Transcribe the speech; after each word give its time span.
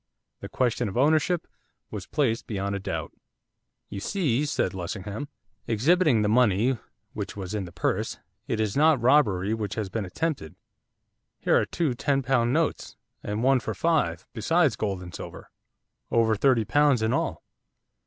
The 0.39 0.49
question 0.49 0.89
of 0.89 0.97
ownership 0.97 1.47
was 1.91 2.07
placed 2.07 2.47
beyond 2.47 2.73
a 2.73 2.79
doubt. 2.79 3.11
'You 3.87 3.99
see,' 3.99 4.47
said 4.47 4.73
Lessingham, 4.73 5.27
exhibiting 5.67 6.23
the 6.23 6.27
money 6.27 6.79
which 7.13 7.37
was 7.37 7.53
in 7.53 7.65
the 7.65 7.71
purse, 7.71 8.17
'it 8.47 8.59
is 8.59 8.75
not 8.75 8.99
robbery 8.99 9.53
which 9.53 9.75
has 9.75 9.89
been 9.89 10.03
attempted. 10.03 10.55
Here 11.37 11.55
are 11.55 11.65
two 11.67 11.93
ten 11.93 12.23
pound 12.23 12.51
notes, 12.51 12.95
and 13.21 13.43
one 13.43 13.59
for 13.59 13.75
five, 13.75 14.25
besides 14.33 14.75
gold 14.75 15.03
and 15.03 15.13
silver, 15.13 15.51
over 16.09 16.35
thirty 16.35 16.65
pounds 16.65 17.03
in 17.03 17.13
all. 17.13 17.43